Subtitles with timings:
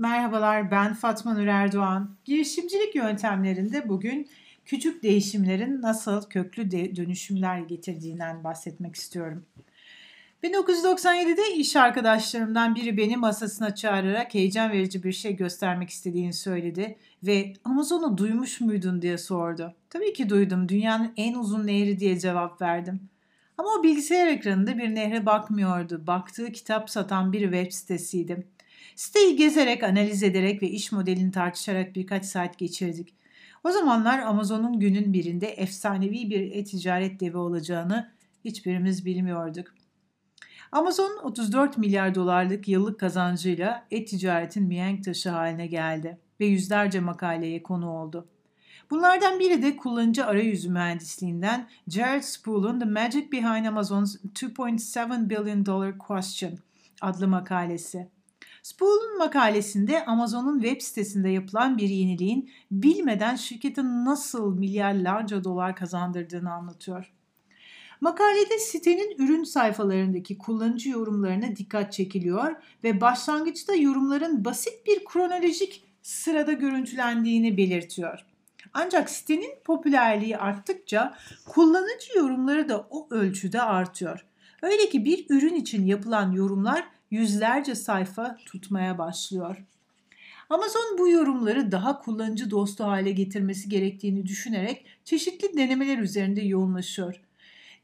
[0.00, 2.16] Merhabalar ben Fatma Nur Erdoğan.
[2.24, 4.28] Girişimcilik yöntemlerinde bugün
[4.64, 9.46] küçük değişimlerin nasıl köklü de dönüşümler getirdiğinden bahsetmek istiyorum.
[10.42, 17.52] 1997'de iş arkadaşlarımdan biri beni masasına çağırarak heyecan verici bir şey göstermek istediğini söyledi ve
[17.64, 19.74] Amazon'u duymuş muydun diye sordu.
[19.90, 20.68] Tabii ki duydum.
[20.68, 23.00] Dünyanın en uzun nehri diye cevap verdim.
[23.58, 26.06] Ama o bilgisayar ekranında bir nehre bakmıyordu.
[26.06, 28.46] Baktığı kitap satan bir web sitesiydi.
[29.00, 33.14] Siteyi gezerek, analiz ederek ve iş modelini tartışarak birkaç saat geçirdik.
[33.64, 38.10] O zamanlar Amazon'un günün birinde efsanevi bir e-ticaret devi olacağını
[38.44, 39.66] hiçbirimiz bilmiyorduk.
[40.72, 47.90] Amazon 34 milyar dolarlık yıllık kazancıyla e-ticaretin mihenk taşı haline geldi ve yüzlerce makaleye konu
[47.90, 48.28] oldu.
[48.90, 55.98] Bunlardan biri de kullanıcı arayüzü mühendisliğinden Jared Spool'un The Magic Behind Amazon's 2.7 Billion Dollar
[55.98, 56.58] Question
[57.00, 58.19] adlı makalesi.
[58.62, 67.12] Spool'un makalesinde Amazon'un web sitesinde yapılan bir yeniliğin bilmeden şirketin nasıl milyarlarca dolar kazandırdığını anlatıyor.
[68.00, 76.52] Makalede sitenin ürün sayfalarındaki kullanıcı yorumlarına dikkat çekiliyor ve başlangıçta yorumların basit bir kronolojik sırada
[76.52, 78.26] görüntülendiğini belirtiyor.
[78.74, 84.26] Ancak sitenin popülerliği arttıkça kullanıcı yorumları da o ölçüde artıyor.
[84.62, 89.64] Öyle ki bir ürün için yapılan yorumlar yüzlerce sayfa tutmaya başlıyor.
[90.50, 97.20] Amazon bu yorumları daha kullanıcı dostu hale getirmesi gerektiğini düşünerek çeşitli denemeler üzerinde yoğunlaşıyor.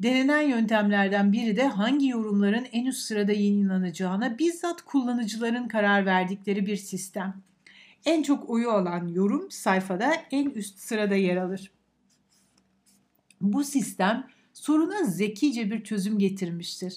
[0.03, 6.77] Denenen yöntemlerden biri de hangi yorumların en üst sırada yayınlanacağına bizzat kullanıcıların karar verdikleri bir
[6.77, 7.43] sistem.
[8.05, 11.71] En çok oyu olan yorum sayfada en üst sırada yer alır.
[13.41, 16.97] Bu sistem soruna zekice bir çözüm getirmiştir.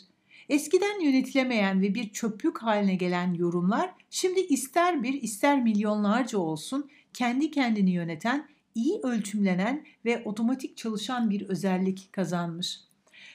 [0.49, 7.51] Eskiden yönetilemeyen ve bir çöplük haline gelen yorumlar şimdi ister bir ister milyonlarca olsun kendi
[7.51, 12.79] kendini yöneten, iyi ölçümlenen ve otomatik çalışan bir özellik kazanmış.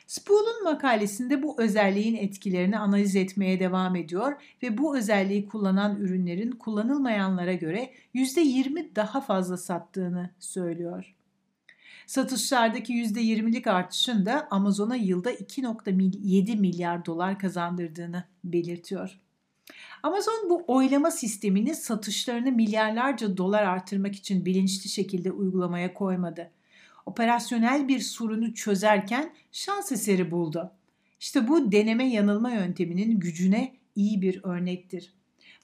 [0.06, 7.54] Spool'un makalesinde bu özelliğin etkilerini analiz etmeye devam ediyor ve bu özelliği kullanan ürünlerin kullanılmayanlara
[7.54, 11.14] göre %20 daha fazla sattığını söylüyor.
[12.06, 19.18] Satışlardaki %20'lik artışın da Amazon'a yılda 2.7 milyar dolar kazandırdığını belirtiyor.
[20.02, 26.50] Amazon bu oylama sistemini satışlarını milyarlarca dolar artırmak için bilinçli şekilde uygulamaya koymadı.
[27.06, 30.72] Operasyonel bir sorunu çözerken şans eseri buldu.
[31.20, 35.12] İşte bu deneme yanılma yönteminin gücüne iyi bir örnektir.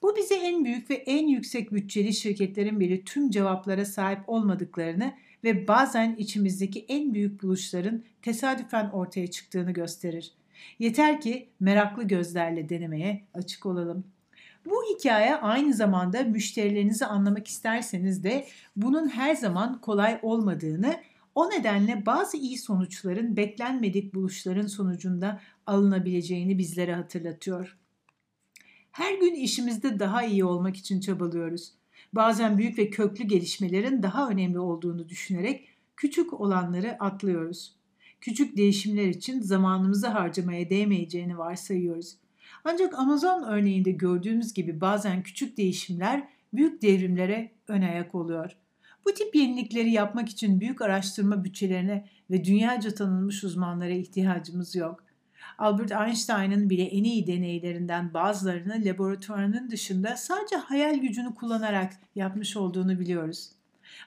[0.03, 5.15] Bu bize en büyük ve en yüksek bütçeli şirketlerin bile tüm cevaplara sahip olmadıklarını
[5.45, 10.33] ve bazen içimizdeki en büyük buluşların tesadüfen ortaya çıktığını gösterir.
[10.79, 14.05] Yeter ki meraklı gözlerle denemeye açık olalım.
[14.65, 18.47] Bu hikaye aynı zamanda müşterilerinizi anlamak isterseniz de
[18.77, 20.97] bunun her zaman kolay olmadığını,
[21.35, 27.77] o nedenle bazı iyi sonuçların beklenmedik buluşların sonucunda alınabileceğini bizlere hatırlatıyor.
[28.93, 31.73] Her gün işimizde daha iyi olmak için çabalıyoruz
[32.13, 37.77] bazen büyük ve köklü gelişmelerin daha önemli olduğunu düşünerek küçük olanları atlıyoruz.
[38.21, 42.17] Küçük değişimler için zamanımızı harcamaya değmeyeceğini varsayıyoruz.
[42.65, 48.57] Ancak Amazon örneğinde gördüğümüz gibi bazen küçük değişimler büyük devrimlere ön ayak oluyor.
[49.05, 55.05] Bu tip yenilikleri yapmak için büyük araştırma bütçelerine ve dünyaca tanınmış uzmanlara ihtiyacımız yok.
[55.59, 63.01] Albert Einstein'ın bile en iyi deneylerinden bazılarını laboratuvarının dışında sadece hayal gücünü kullanarak yapmış olduğunu
[63.01, 63.51] biliyoruz.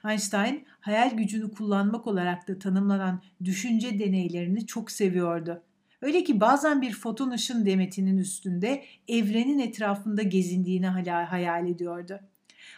[0.08, 5.62] Einstein hayal gücünü kullanmak olarak da tanımlanan düşünce deneylerini çok seviyordu.
[6.02, 12.20] Öyle ki bazen bir foton ışın demetinin üstünde evrenin etrafında gezindiğini hala hayal ediyordu.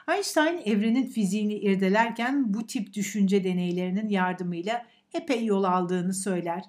[0.08, 6.62] Einstein evrenin fiziğini irdelerken bu tip düşünce deneylerinin yardımıyla epey yol aldığını söyler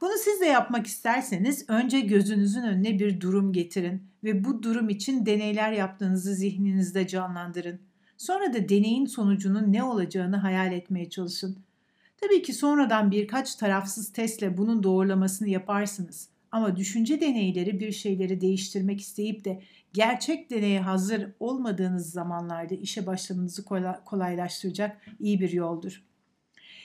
[0.00, 5.26] bunu siz de yapmak isterseniz önce gözünüzün önüne bir durum getirin ve bu durum için
[5.26, 7.80] deneyler yaptığınızı zihninizde canlandırın.
[8.16, 11.58] Sonra da deneyin sonucunun ne olacağını hayal etmeye çalışın.
[12.20, 16.28] Tabii ki sonradan birkaç tarafsız testle bunun doğrulamasını yaparsınız.
[16.52, 19.62] Ama düşünce deneyleri bir şeyleri değiştirmek isteyip de
[19.92, 23.64] gerçek deneye hazır olmadığınız zamanlarda işe başlamanızı
[24.04, 26.04] kolaylaştıracak iyi bir yoldur.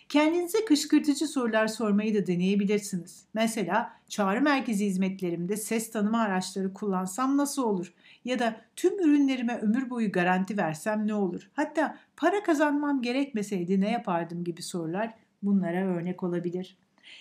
[0.09, 3.25] Kendinize kışkırtıcı sorular sormayı da deneyebilirsiniz.
[3.33, 7.94] Mesela çağrı merkezi hizmetlerimde ses tanıma araçları kullansam nasıl olur?
[8.25, 11.50] Ya da tüm ürünlerime ömür boyu garanti versem ne olur?
[11.54, 15.13] Hatta para kazanmam gerekmeseydi ne yapardım gibi sorular
[15.44, 16.77] bunlara örnek olabilir.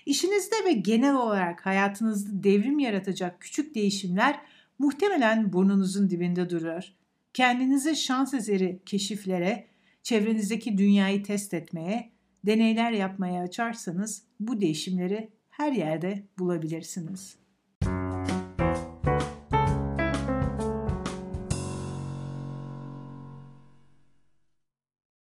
[0.07, 4.41] İşinizde ve genel olarak hayatınızda devrim yaratacak küçük değişimler
[4.79, 6.93] muhtemelen burnunuzun dibinde duruyor.
[7.35, 9.67] Kendinizi şans eseri keşiflere,
[10.03, 12.16] çevrenizdeki dünyayı test etmeye,
[12.47, 17.46] deneyler yapmaya açarsanız bu değişimleri her yerde bulabilirsiniz.